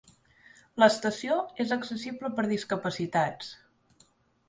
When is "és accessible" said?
1.65-2.33